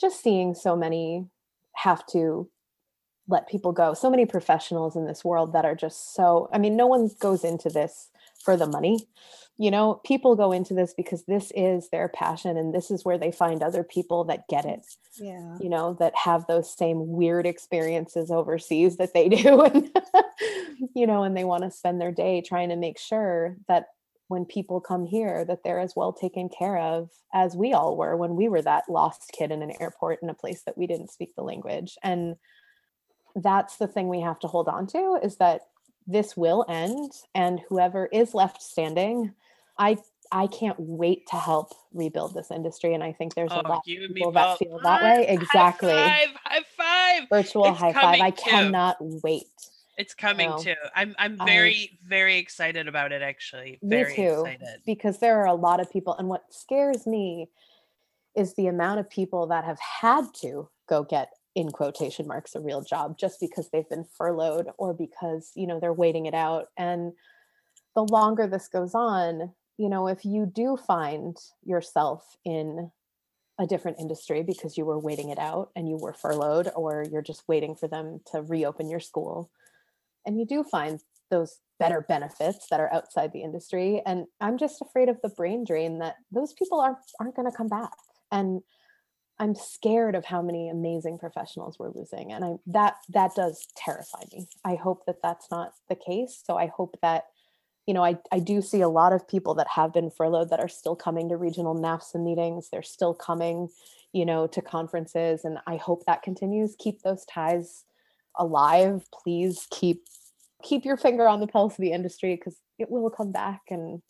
[0.00, 1.26] just seeing so many
[1.76, 2.48] have to
[3.28, 6.76] let people go, so many professionals in this world that are just so I mean,
[6.76, 8.10] no one goes into this
[8.44, 9.06] for the money.
[9.58, 13.18] You know, people go into this because this is their passion and this is where
[13.18, 14.84] they find other people that get it,
[15.20, 15.56] Yeah.
[15.60, 19.60] you know, that have those same weird experiences overseas that they do.
[19.60, 19.90] And,
[20.94, 23.86] you know, and they want to spend their day trying to make sure that
[24.28, 28.16] when people come here that they're as well taken care of as we all were
[28.16, 31.10] when we were that lost kid in an airport in a place that we didn't
[31.10, 31.96] speak the language.
[32.02, 32.36] And
[33.36, 35.62] that's the thing we have to hold on to is that
[36.06, 39.32] this will end and whoever is left standing
[39.78, 39.96] i
[40.32, 42.94] i can't wait to help rebuild this industry.
[42.94, 45.26] And i think there's a Oh, lot you of people that feel that way.
[45.28, 45.92] exactly.
[45.92, 47.28] High five, high five.
[47.30, 48.20] virtual It's high five.
[48.20, 48.42] i too.
[48.42, 49.44] cannot wait
[50.02, 50.74] It's coming know, too.
[50.96, 53.78] I'm I'm I- very very excited about it actually.
[53.82, 54.44] Me too.
[54.44, 54.80] excited.
[54.84, 57.48] because there are a lot of people and what scares me
[58.34, 62.60] is the amount of people that have had to go get in quotation marks a
[62.60, 66.66] real job just because they've been furloughed or because you know they're waiting it out
[66.76, 67.12] and
[67.94, 72.90] the longer this goes on you know if you do find yourself in
[73.58, 77.22] a different industry because you were waiting it out and you were furloughed or you're
[77.22, 79.50] just waiting for them to reopen your school
[80.26, 84.02] and you do find those better benefits that are outside the industry.
[84.06, 87.56] And i'm just afraid of the brain drain that those people aren't aren't going to
[87.56, 87.96] come back.
[88.30, 88.60] And
[89.40, 92.32] i'm scared of how many amazing professionals we're losing.
[92.32, 94.46] And i that that does terrify me.
[94.64, 96.40] I hope that that's not the case.
[96.46, 97.24] So i hope that
[97.86, 100.60] you know I, I do see a lot of people that have been furloughed that
[100.60, 102.68] are still coming to regional nafsa meetings.
[102.70, 103.70] They're still coming
[104.12, 105.44] you know to conferences.
[105.44, 106.76] And i hope that continues.
[106.78, 107.84] Keep those ties
[108.36, 110.04] alive please keep
[110.62, 114.00] keep your finger on the pulse of the industry because it will come back and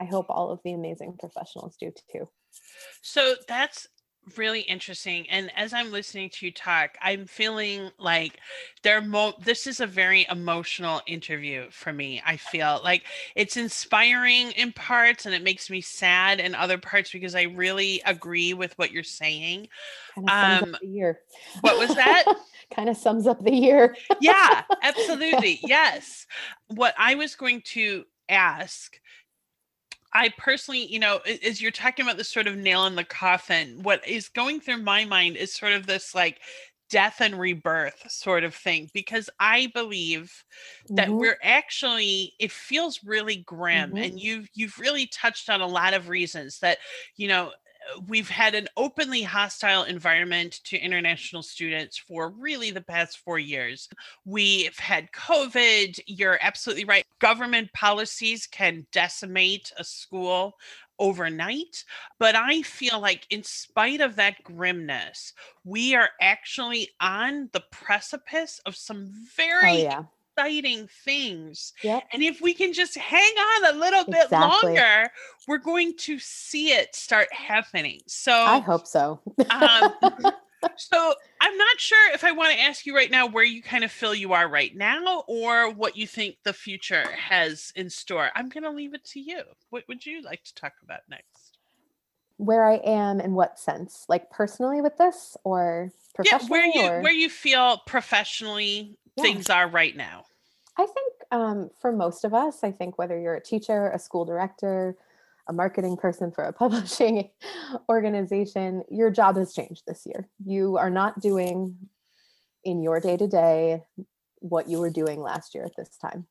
[0.00, 2.28] i hope all of the amazing professionals do too.
[3.02, 3.86] So that's
[4.36, 5.28] really interesting.
[5.30, 8.38] And as I'm listening to you talk, I'm feeling like
[8.82, 12.22] there mo- this is a very emotional interview for me.
[12.24, 17.12] I feel like it's inspiring in parts and it makes me sad in other parts
[17.12, 19.68] because I really agree with what you're saying.
[20.14, 21.20] kind of Um, the year
[21.60, 22.24] What was that?
[22.74, 25.60] kind of sums up the year yeah, absolutely.
[25.66, 26.26] Yes.
[26.68, 28.98] What I was going to ask
[30.14, 33.82] I personally, you know, as you're talking about this sort of nail in the coffin,
[33.82, 36.40] what is going through my mind is sort of this like
[36.90, 40.44] death and rebirth sort of thing because I believe
[40.96, 41.18] that Mhm.
[41.18, 44.00] we're actually it feels really grim Mhm.
[44.00, 46.78] and you've you've really touched on a lot of reasons that
[47.16, 47.52] you know
[48.08, 53.88] we've had an openly hostile environment to international students for really the past 4 years.
[54.24, 57.04] We've had COVID, you're absolutely right.
[57.18, 60.54] Government policies can decimate a school
[60.98, 61.84] overnight,
[62.18, 65.32] but I feel like in spite of that grimness,
[65.64, 70.04] we are actually on the precipice of some Oh very yeah.
[70.36, 71.72] Exciting things.
[71.82, 72.04] Yep.
[72.12, 74.74] And if we can just hang on a little bit Exactly.
[74.74, 75.10] longer,
[75.46, 78.00] we're going to see it start happening.
[78.06, 79.20] So I hope so.
[79.50, 79.92] um,
[80.76, 83.84] so I'm not sure if I want to ask you right now where you kind
[83.84, 88.30] of feel you are right now or what you think the future has in store.
[88.34, 89.42] I'm going to leave it to you.
[89.70, 91.58] What would you like to talk about next?
[92.36, 94.06] where I am in what sense?
[94.08, 95.92] Like personally with this or
[96.24, 97.00] Yeah, where you or?
[97.00, 99.24] where you feel professionally Yeah.
[99.24, 100.24] things are right now.
[100.76, 104.24] I think um, for most of us, I think whether you're a teacher, a school
[104.24, 104.96] director,
[105.48, 107.30] a marketing person for a publishing
[107.88, 110.28] organization, your job has changed this year.
[110.44, 111.76] You are not doing
[112.64, 113.82] in your day to day
[114.40, 116.26] what you were doing last year at this time.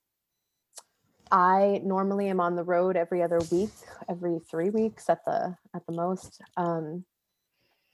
[1.31, 3.71] I normally am on the road every other week,
[4.07, 7.05] every three weeks at the at the most, um,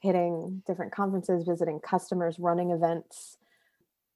[0.01, 3.37] hitting different conferences, visiting customers, running events.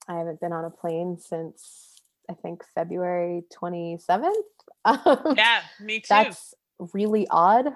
[0.08, 4.32] I haven't been on a plane since I think February 27th.
[4.86, 6.08] Um, Yeah, me too.
[6.10, 6.54] That's
[6.92, 7.68] really odd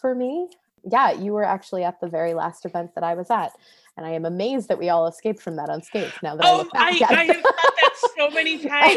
[0.00, 0.48] for me.
[0.90, 3.52] Yeah, you were actually at the very last event that I was at.
[3.96, 6.56] And I am amazed that we all escaped from that unscathed now that I Oh,
[6.58, 8.96] look I, back I have thought that so many times.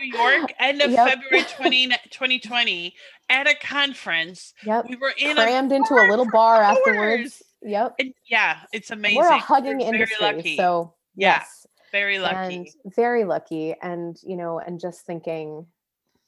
[0.00, 1.08] New York, end of Yep.
[1.08, 2.94] February 20, 2020,
[3.30, 4.54] at a conference.
[4.64, 4.86] Yep.
[4.88, 6.78] We were in Crammed a into a little bar hours.
[6.78, 7.42] afterwards.
[7.62, 7.94] Yep.
[7.98, 9.18] And yeah, it's amazing.
[9.18, 10.16] We're a hugging We're industry.
[10.20, 10.56] Very lucky.
[10.56, 11.66] So Yeah, yes.
[11.92, 12.56] Very lucky.
[12.56, 15.66] and very lucky and you know and just thinking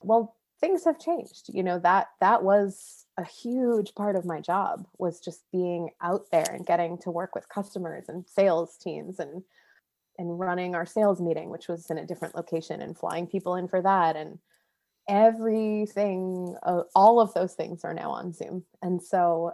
[0.03, 4.87] well things have changed you know that that was a huge part of my job
[4.99, 9.43] was just being out there and getting to work with customers and sales teams and
[10.19, 13.69] and running our sales meeting which was in a different location and flying people in
[13.69, 14.39] for that and
[15.09, 19.53] everything uh, all of those things are now on zoom and so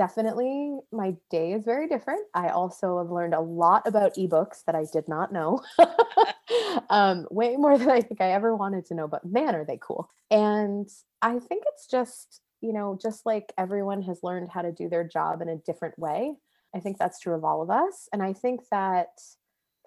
[0.00, 2.22] definitely my day is very different.
[2.32, 5.60] I also have learned a lot about ebooks that I did not know.
[6.90, 9.78] um, way more than I think I ever wanted to know, but man, are they
[9.78, 10.08] cool.
[10.30, 10.88] And
[11.20, 15.04] I think it's just, you know, just like everyone has learned how to do their
[15.06, 16.32] job in a different way.
[16.74, 18.08] I think that's true of all of us.
[18.10, 19.08] And I think that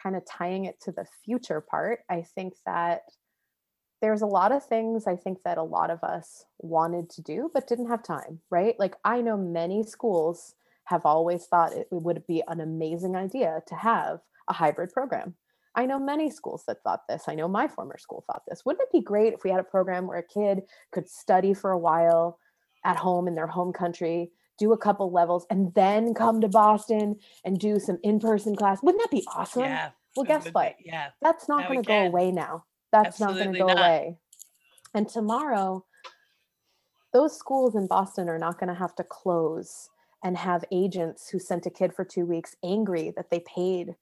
[0.04, 3.02] kind of tying it to the future part, I think that
[4.03, 7.49] there's a lot of things I think that a lot of us wanted to do
[7.53, 8.75] but didn't have time, right?
[8.77, 13.75] Like I know many schools have always thought it would be an amazing idea to
[13.75, 15.35] have a hybrid program.
[15.73, 17.29] I know many schools that thought this.
[17.29, 18.65] I know my former school thought this.
[18.65, 21.71] Wouldn't it be great if we had a program where a kid could study for
[21.71, 22.39] a while
[22.83, 27.15] at home in their home country, do a couple levels, and then come to Boston
[27.45, 28.83] and do some in person class?
[28.83, 29.63] Wouldn't that be awesome?
[29.63, 29.91] yeah.
[30.17, 30.75] Well, guess what?
[30.83, 31.07] Yeah.
[31.21, 32.65] That's not going to go away now.
[32.93, 33.77] That's not going to go not.
[33.77, 34.17] away.
[34.93, 35.84] And tomorrow,
[37.12, 39.89] those schools in Boston are not going to have to close
[40.23, 43.95] and have agents who sent a kid for two weeks angry that they paid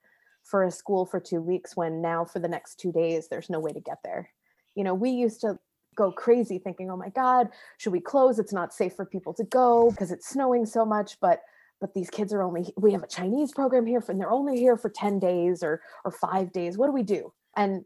[0.43, 3.59] for a school for two weeks when now for the next two days there's no
[3.59, 4.29] way to get there.
[4.75, 5.57] You know, we used to
[5.95, 8.39] go crazy thinking, oh my God, should we close?
[8.39, 11.17] It's not safe for people to go because it's snowing so much.
[11.21, 11.41] But
[11.79, 14.77] but these kids are only we have a Chinese program here and they're only here
[14.77, 16.77] for 10 days or or five days.
[16.77, 17.33] What do we do?
[17.55, 17.83] And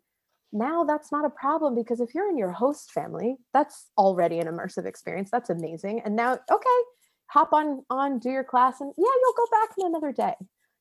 [0.51, 4.47] now that's not a problem because if you're in your host family, that's already an
[4.47, 5.29] immersive experience.
[5.31, 6.01] That's amazing.
[6.05, 6.79] And now, okay,
[7.27, 10.34] hop on on do your class and yeah, you'll go back in another day.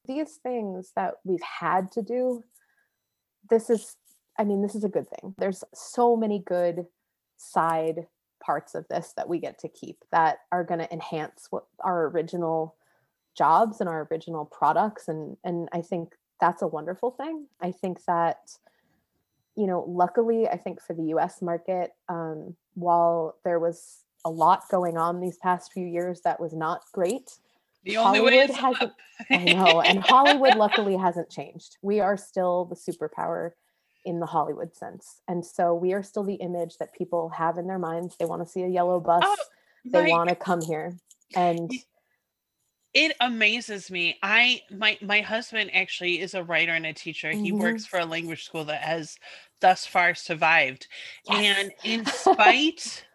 [0.07, 2.45] These things that we've had to do,
[3.51, 3.97] this is
[4.39, 5.35] I mean, this is a good thing.
[5.39, 6.87] There's so many good
[7.37, 8.07] side
[8.45, 12.09] parts of this that we get to keep that are going to enhance what our
[12.09, 12.77] original
[13.37, 17.47] jobs and our original products and and I think that's a wonderful thing.
[17.61, 18.39] I think that
[19.57, 24.69] you know, luckily, I think for the US market, um, while there was a lot
[24.71, 27.31] going on these past few years that was not great,
[27.85, 28.97] The only way Hollywood is hasn't- up.
[29.31, 31.77] I know, and Hollywood luckily hasn't changed.
[31.83, 33.53] We are still the superpower
[34.05, 35.21] in the Hollywood sense.
[35.29, 38.17] And so we are still the image that people have in their minds.
[38.19, 39.37] They want to see a yellow bus, Oh,
[39.87, 40.97] they want to come here.
[41.37, 41.71] And
[42.95, 47.53] it amazes me i my my husband actually is a writer and a teacher he
[47.53, 47.53] Mhm.
[47.53, 49.17] works for a language school that has
[49.61, 50.89] thus far survived.
[51.25, 51.47] Yes.
[51.49, 53.07] And in spite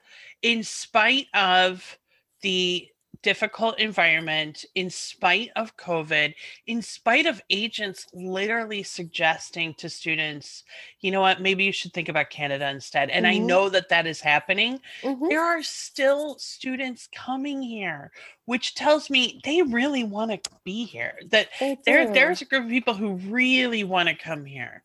[0.41, 1.99] in spite of
[2.41, 2.89] the
[3.21, 6.33] difficult environment, in spite of COVID,
[6.67, 10.63] in spite of agents literally suggesting to students,
[11.01, 13.09] you know what, maybe you should think about Canada instead.
[13.09, 13.45] And I Mhm.
[13.45, 14.79] know that that is happening.
[15.03, 15.29] Mhm.
[15.29, 18.11] There are still students coming here,
[18.45, 21.19] which tells me they really want to be here.
[21.27, 21.49] That
[21.85, 24.83] there, there's a group of people who really want to come here.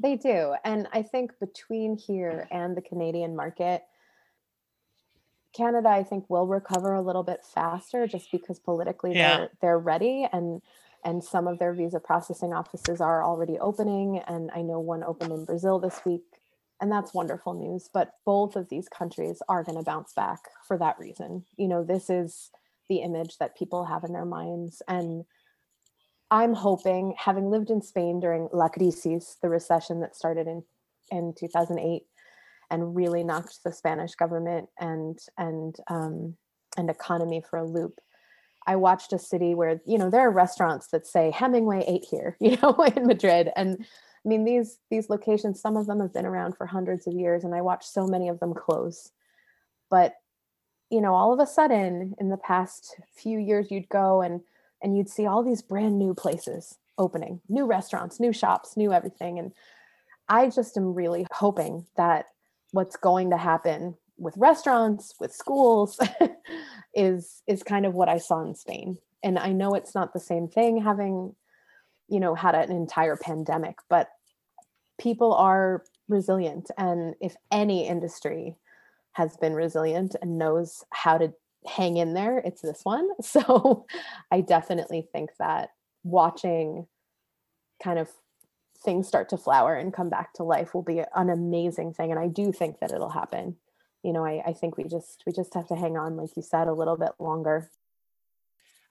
[0.00, 0.56] They do.
[0.64, 3.84] And I think between here and the Canadian market,
[5.52, 9.36] Canada, I think, will recover a little bit faster just because politically Yeah.
[9.36, 10.62] they're they're ready and
[11.04, 14.18] and some of their visa processing offices are already opening.
[14.20, 16.22] And I know one opened in Brazil this week.
[16.80, 17.88] And that's wonderful news.
[17.92, 21.44] But both of these countries are going to bounce back for that reason.
[21.56, 22.50] You know, this is
[22.88, 24.80] the image that people have in their minds.
[24.86, 25.24] And
[26.30, 30.62] I'm hoping, having lived in Spain during La Crisis, the recession that started in,
[31.10, 32.04] in 2008
[32.72, 36.34] and really knocked the Spanish government and and um,
[36.76, 38.00] and economy for a loop.
[38.66, 42.36] I watched a city where you know there are restaurants that say Hemingway ate here,
[42.40, 45.60] you know, in Madrid, and I mean these these locations.
[45.60, 48.28] Some of them have been around for hundreds of years, and I watched so many
[48.28, 49.12] of them close.
[49.90, 50.14] But
[50.90, 54.40] you know, all of a sudden, in the past few years, you'd go and
[54.82, 59.38] and you'd see all these brand new places opening, new restaurants, new shops, new everything,
[59.38, 59.52] and
[60.28, 62.26] I just am really hoping that
[62.72, 65.98] what's going to happen with restaurants, with schools,
[66.94, 68.98] is is kind of what I saw in Spain.
[69.22, 71.34] And I know it's not the same thing having,
[72.08, 74.08] you know, had an entire pandemic, but
[74.98, 76.70] people are resilient.
[76.76, 78.56] And if any industry
[79.12, 81.32] has been resilient and knows how to
[81.66, 83.08] hang in there, it's this one.
[83.22, 83.86] So
[84.30, 85.70] I definitely think that
[86.04, 86.86] watching
[87.82, 88.08] kind of
[88.82, 92.20] things start to flower and come back to life will be an amazing thing and
[92.20, 93.56] i do think that it'll happen
[94.02, 96.42] you know I, I think we just we just have to hang on like you
[96.42, 97.70] said a little bit longer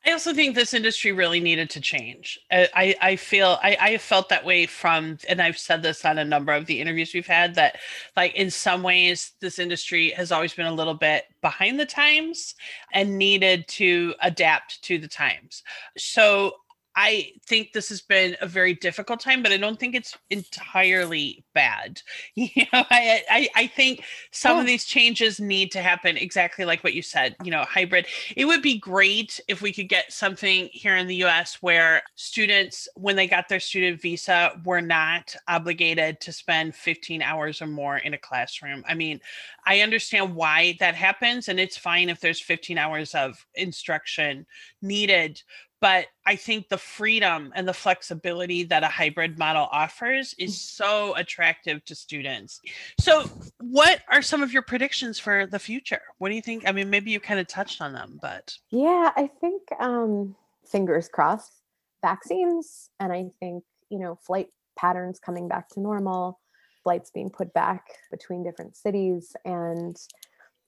[0.05, 2.39] I also think this industry really needed to change.
[2.51, 6.25] I, I, feel I, I felt that way from, and I've said this on a
[6.25, 7.77] number of the interviews we've had that,
[8.17, 12.55] like in some ways, this industry has always been a little bit behind the times
[12.91, 15.61] and needed to adapt to the times.
[15.99, 16.55] So
[16.95, 21.43] I think this has been a very difficult time, but I don't think it's entirely
[21.53, 22.01] bad.
[22.35, 26.83] You know, I I, I think some of these changes need to happen exactly like
[26.83, 27.35] what you said.
[27.43, 28.07] You know, hybrid.
[28.35, 31.57] It would be great if we could get something here in the U.S.
[31.61, 37.61] where students, when they got their student visa, were not obligated to spend 15 hours
[37.61, 38.83] or more in a classroom.
[38.87, 39.19] I mean,
[39.65, 44.45] I understand why that happens, and it's fine if there's 15 hours of instruction
[44.81, 45.41] needed
[45.79, 51.15] but I think the freedom and the flexibility that a hybrid model offers is so
[51.15, 52.61] attractive to students.
[52.99, 53.23] So,
[53.59, 56.01] what are some of your predictions for the future?
[56.19, 56.69] What do you think?
[56.69, 61.07] I mean, maybe you kind of touched on them, but yeah i think um fingers
[61.07, 61.61] crossed
[62.01, 64.47] vaccines and i think you know flight
[64.77, 66.39] patterns coming back to normal
[66.83, 69.97] flights being put back between different cities and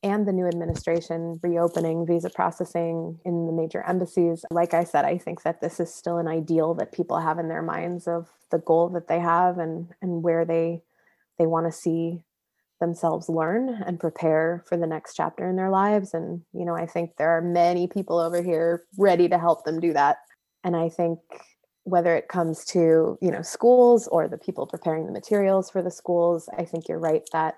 [0.03, 4.43] and the new administration reopening visa processing in the major embassies.
[4.51, 7.47] Like I said, I think that this is still an ideal that people have in
[7.47, 10.83] their minds of the goal that they have and and where they
[11.39, 12.23] they want to see
[12.81, 16.85] themselves learn and prepare for the next chapter in their lives and you know I
[16.85, 20.17] think there are many people over here ready to help them do that.
[20.65, 21.19] And I think
[21.83, 25.91] whether it comes to, you know, schools or the people preparing the materials for the
[25.91, 27.55] schools, I think you're right that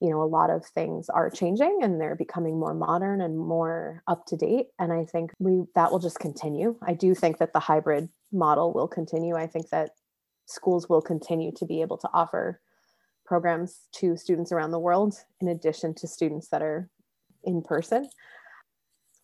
[0.00, 4.02] you know a lot of things are changing and they're becoming more modern and more
[4.06, 4.66] up to date.
[4.78, 6.76] And i think we that will just continue.
[6.82, 9.36] I do think that the hybrid model will continue.
[9.36, 9.90] I think that
[10.46, 12.60] schools will continue to be able to offer
[13.24, 16.88] programs to students around the world in addition to students that are
[17.42, 18.08] in person.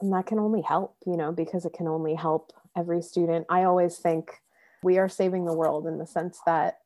[0.00, 3.46] And that can only help you know because it can only help every student.
[3.48, 4.40] I always think
[4.82, 6.78] we are saving the world in the sense that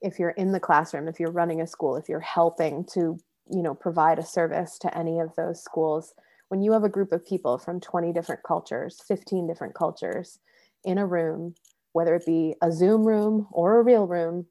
[0.00, 3.18] if you're in the classroom if you're running a school if you're helping to
[3.50, 6.14] you know provide a service to any of those schools
[6.48, 10.38] when you have a group of people from 20 different cultures 15 different cultures
[10.84, 11.54] in a room
[11.92, 14.46] whether it be a zoom room or a real room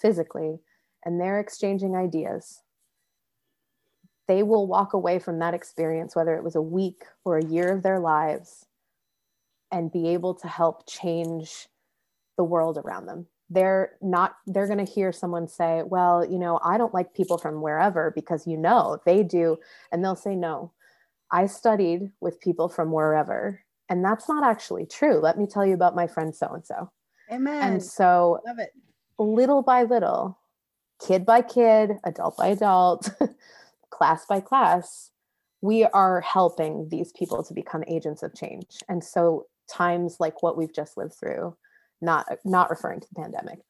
[0.00, 0.58] physically
[1.04, 2.60] and they're exchanging ideas
[4.26, 7.72] they will walk away from that experience whether it was a week or a year
[7.72, 8.66] of their lives
[9.70, 11.68] and be able to help change
[12.36, 16.58] the world around them they're not they're going to hear someone say well you know
[16.64, 19.56] i don't like people from wherever because you know they do
[19.92, 20.72] and they'll say no
[21.30, 23.60] i studied with people from wherever
[23.90, 26.90] and that's not actually true let me tell you about my friend so and so
[27.32, 27.62] Amen.
[27.62, 28.72] and so Love it.
[29.18, 30.38] little by little,
[31.04, 33.10] kid by kid, adult by adult,
[33.90, 35.10] class by class,
[35.62, 38.78] we are helping these people to become agents of change.
[38.88, 41.56] And so times like what we've just lived through,
[42.00, 43.60] not not referring to the pandemic,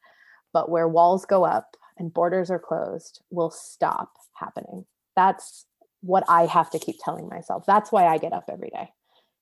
[0.53, 4.85] but where walls go up and borders are closed will stop happening.
[5.15, 5.65] That's
[6.01, 7.65] what I have to keep telling myself.
[7.65, 8.89] That's why I get up every day.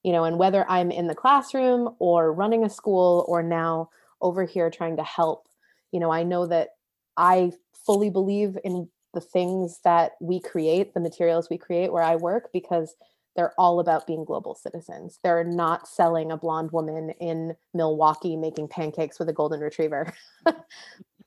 [0.03, 3.89] You know, and whether I'm in the classroom or running a school or now
[4.21, 5.47] over here trying to help,
[5.91, 6.69] you know, I know that
[7.17, 7.51] I
[7.85, 12.49] fully believe in the things that we create, the materials we create where I work,
[12.51, 12.95] because
[13.35, 15.19] they're all about being global citizens.
[15.23, 20.13] They're not selling a blonde woman in Milwaukee making pancakes with a golden retriever.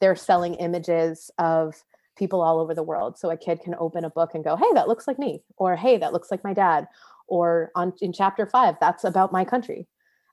[0.00, 1.74] they're selling images of
[2.16, 3.18] people all over the world.
[3.18, 5.76] So a kid can open a book and go, hey, that looks like me, or
[5.76, 6.86] hey, that looks like my dad,
[7.26, 9.86] or on in chapter five, that's about my country.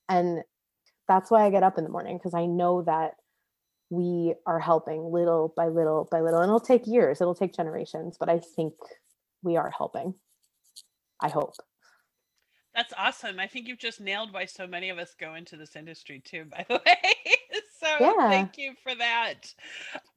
[0.09, 0.43] And
[1.07, 3.15] that's why I get up in the morning because I know that
[3.89, 6.39] we are helping little by little by little.
[6.39, 8.74] And it'll take years, it'll take generations, but I think
[9.41, 10.13] we are helping.
[11.24, 11.53] I hope.
[12.76, 13.39] That's awesome.
[13.39, 16.45] I think you've just nailed why so many of us go into this industry too,
[16.51, 17.15] by the way.
[17.80, 18.30] so yeah.
[18.30, 19.53] thank you for that.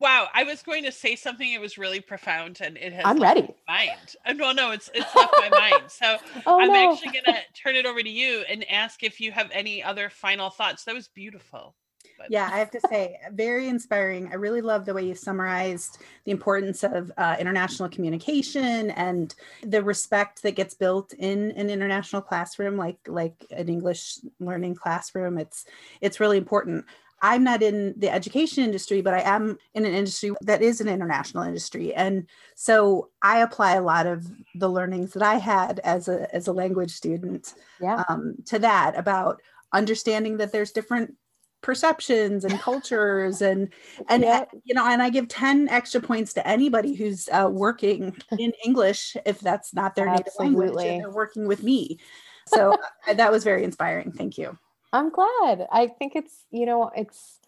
[0.00, 0.28] Wow.
[0.34, 3.54] I was going to say something it was really profound and it has I'm ready.
[3.68, 3.90] mind.
[4.00, 5.84] Uh, and well, no, it's it's left my mind.
[5.88, 6.92] So oh, I'm no.
[6.92, 10.50] actually gonna turn it over to you and ask if you have any other final
[10.50, 10.84] thoughts.
[10.84, 11.76] That was beautiful.
[12.18, 12.30] But.
[12.30, 14.28] Yeah, I have to say, very inspiring.
[14.30, 19.82] I really love the way you summarized the importance of uh, international communication and the
[19.82, 25.38] respect that gets built in an international classroom, like like an English learning classroom.
[25.38, 25.64] It's
[26.00, 26.84] it's really important.
[27.22, 30.88] I'm not in the education industry, but I am in an industry that is an
[30.88, 31.94] international industry.
[31.94, 36.46] And so I apply a lot of the learnings that I had as a, as
[36.46, 38.04] a language student yeah.
[38.08, 39.40] um, to that about
[39.72, 41.14] understanding that there's different
[41.62, 43.72] perceptions and cultures and
[44.09, 44.50] and yep.
[44.64, 49.16] you know and i give 10 extra points to anybody who's uh, working in english
[49.24, 51.98] if that's not their native language and they're working with me.
[52.48, 52.76] So
[53.09, 54.12] uh, that was very inspiring.
[54.12, 54.57] Thank you.
[54.92, 55.66] I'm glad.
[55.72, 57.40] I think it's you know it's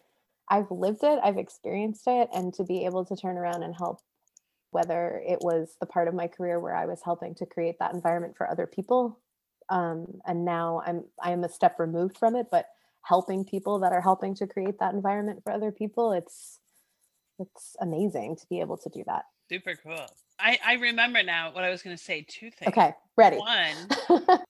[0.51, 4.01] i've lived it i've experienced it and to be able to turn around and help
[4.71, 7.95] whether it was the part of my career where i was helping to create that
[7.95, 9.19] environment for other people
[9.71, 12.67] um, and now i'm i am a step removed from it but
[13.03, 16.59] helping people that are helping to create that environment for other people it's
[17.39, 19.23] it's amazing to be able to do that.
[19.49, 20.07] Super cool.
[20.39, 22.69] I i remember now what i was going to say two things.
[22.69, 23.37] Okay ready.
[23.37, 24.39] One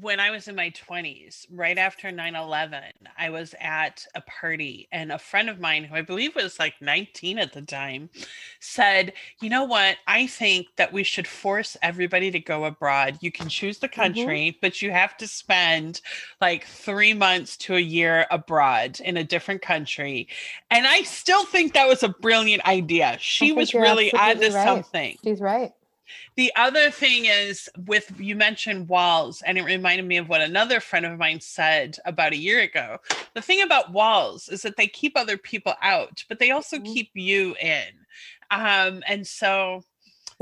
[0.00, 2.82] when I was in my 20s, right after 9 11,
[3.16, 6.74] I was at a party, and a friend of mine, who I believe was like
[6.80, 8.10] 19 at the time,
[8.58, 9.96] said, You know what?
[10.08, 13.18] I think that we should force everybody to go abroad.
[13.20, 14.00] You can choose the mm-hmm.
[14.00, 14.58] country, mm-hmm.
[14.60, 16.00] but you have to spend
[16.40, 20.26] like three months to a year abroad in a different country.
[20.70, 23.16] And I still think that was a brilliant idea.
[23.20, 24.52] She was really onto right.
[24.52, 25.16] something.
[25.22, 25.72] She's right.
[26.36, 30.80] The other thing is with you mentioned walls, and it reminded me of what another
[30.80, 32.98] friend of mine said about a year ago.
[33.34, 36.92] The thing about walls is that they keep other people out, but they also mm-hmm.
[36.92, 37.88] keep you in.
[38.50, 39.84] Um, and so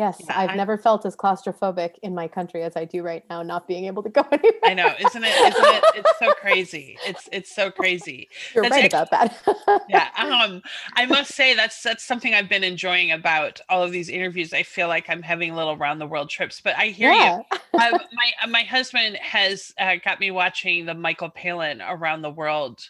[0.02, 3.22] Yes, yeah, I've I, never felt as claustrophobic in my country as I do right
[3.30, 4.58] now, not being able to go anywhere.
[4.64, 5.28] I know, isn't it?
[5.28, 5.84] Isn't it?
[5.94, 6.98] It's so crazy.
[7.06, 8.28] It's it's so crazy.
[8.54, 9.82] You're that's right actually, about that.
[9.88, 10.08] yeah.
[10.32, 10.62] Um,
[10.94, 14.52] I must say that's that's something I've been enjoying about all of these interviews.
[14.52, 17.36] I feel like I'm having little round the world trips, but I hear yeah.
[17.52, 17.58] you.
[17.78, 22.80] Uh, my my husband has uh, got me watching the Michael Palin around the world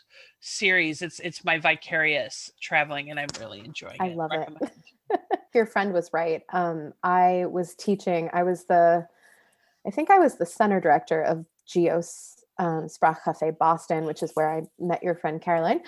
[0.40, 1.02] series.
[1.02, 4.12] It's it's my vicarious traveling, and I'm really enjoying I it.
[4.12, 4.62] I love Recommend.
[4.62, 4.72] it
[5.54, 6.42] your friend was right.
[6.52, 9.06] Um, I was teaching, I was the,
[9.86, 14.50] I think I was the center director of GEOS um, Sprachcafé Boston, which is where
[14.50, 15.80] I met your friend Caroline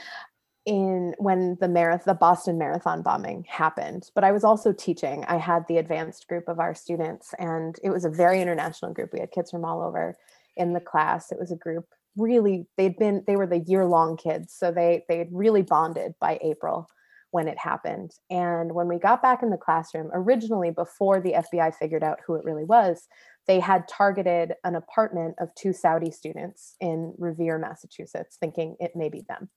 [0.67, 4.11] in when the marathon the boston marathon bombing happened.
[4.15, 5.23] But i was also teaching.
[5.29, 9.13] I had the advanced group of our students and it was a very international group.
[9.13, 10.17] We had kids from all over
[10.57, 11.31] in the class.
[11.31, 15.05] It was a group really they'd been they were the year long kids so they
[15.09, 16.89] they had really bonded by april
[17.35, 18.13] when it happened.
[18.31, 22.37] And when we got back in the classroom, originally before the FBI figured out who
[22.37, 23.09] it really was,
[23.49, 29.09] they had targeted an apartment of two Saudi students in Revere, Massachusetts, thinking it may
[29.09, 29.51] be them.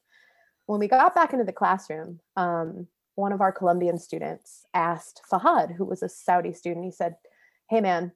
[0.66, 5.76] When we got back into the classroom, um, one of our Colombian students asked Fahad,
[5.76, 7.16] who was a Saudi student, he said,
[7.70, 8.12] Hey man,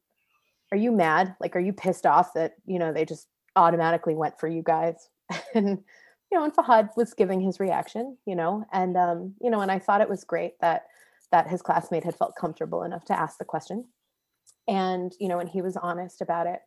[0.71, 1.35] are you mad?
[1.39, 5.07] Like, are you pissed off that, you know, they just automatically went for you guys?
[5.53, 5.83] and
[6.31, 9.71] you know, and Fahad was giving his reaction, you know, and um, you know, and
[9.71, 10.85] I thought it was great that
[11.31, 13.85] that his classmate had felt comfortable enough to ask the question.
[14.67, 16.59] And, you know, and he was honest about it.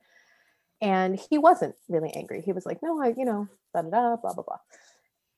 [0.81, 2.43] And he wasn't really angry.
[2.43, 4.59] He was like, no, I, you know, da da da, blah, blah, blah.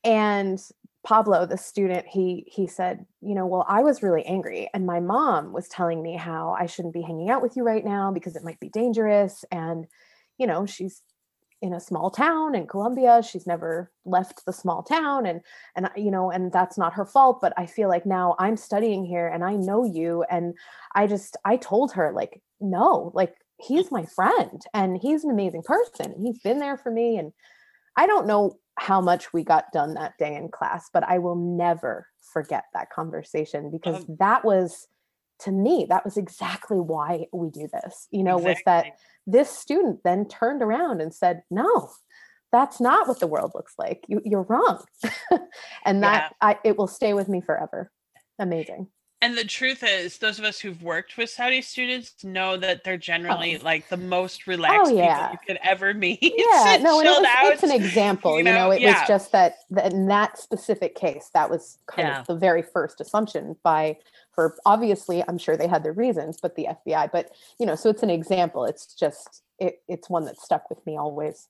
[0.04, 0.60] and
[1.04, 5.00] Pablo, the student, he he said, you know, well, I was really angry, and my
[5.00, 8.34] mom was telling me how I shouldn't be hanging out with you right now because
[8.36, 9.44] it might be dangerous.
[9.52, 9.86] And,
[10.38, 11.02] you know, she's
[11.62, 13.22] in a small town in Colombia.
[13.22, 15.40] She's never left the small town, and
[15.74, 17.38] and you know, and that's not her fault.
[17.40, 20.54] But I feel like now I'm studying here, and I know you, and
[20.94, 25.62] I just I told her like, no, like he's my friend, and he's an amazing
[25.62, 27.32] person, and he's been there for me, and
[27.96, 31.36] I don't know how much we got done that day in class, but I will
[31.36, 34.86] never forget that conversation because um, that was
[35.40, 38.08] to me that was exactly why we do this.
[38.10, 38.52] You know, exactly.
[38.52, 38.86] was that
[39.26, 41.90] this student then turned around and said, "No,
[42.52, 44.04] that's not what the world looks like.
[44.08, 44.84] You, are wrong,"
[45.84, 46.48] and that yeah.
[46.48, 47.90] I, it will stay with me forever.
[48.38, 48.88] Amazing
[49.22, 52.96] and the truth is those of us who've worked with saudi students know that they're
[52.96, 53.64] generally oh.
[53.64, 55.28] like the most oh, relaxed oh, yeah.
[55.28, 58.50] people you could ever meet yeah no and it was, it's an example you know,
[58.50, 59.00] you know it yeah.
[59.00, 62.20] was just that, that, in that specific case that was kind yeah.
[62.20, 63.96] of the very first assumption by
[64.36, 67.90] for obviously i'm sure they had their reasons but the fbi but you know so
[67.90, 71.48] it's an example it's just it, it's one that stuck with me always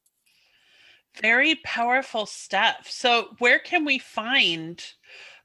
[1.20, 4.82] very powerful stuff so where can we find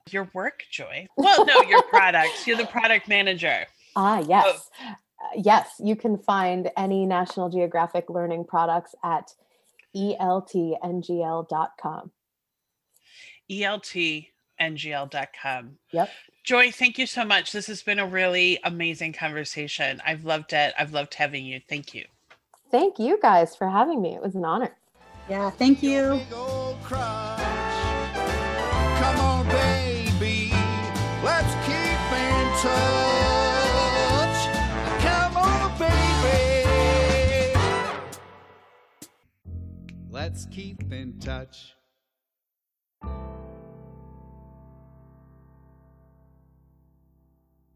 [0.10, 1.08] your work, Joy.
[1.18, 2.48] Well, no, your products.
[2.48, 3.66] You're the product manager.
[3.96, 4.70] Ah, yes.
[4.80, 4.90] Oh.
[4.90, 4.96] Uh,
[5.38, 9.36] yes, you can find any National Geographic learning products at
[9.96, 10.52] eltngl.com.
[14.62, 15.78] eltngl.com.
[15.92, 16.10] Yep.
[16.44, 17.52] Joy, thank you so much.
[17.52, 20.02] This has been a really amazing conversation.
[20.06, 20.74] I've loved it.
[20.78, 21.62] I've loved having you.
[21.70, 22.06] Thank you.
[22.72, 24.16] Thank you guys for having me.
[24.16, 24.76] It was an honor.
[25.30, 26.20] Yeah, thank you.
[31.24, 34.42] Let's keep in touch.
[35.02, 37.54] Come on, baby.
[40.10, 41.76] Let's keep in touch.